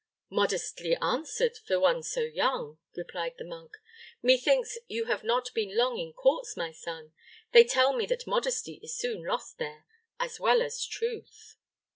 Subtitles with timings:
[0.31, 3.77] "Modestly answered, for one so young," replied the monk.
[4.23, 7.13] "Methinks you have not been long in courts, my son.
[7.51, 9.85] They tell me that modesty is soon lost there,
[10.19, 11.55] as well as truth."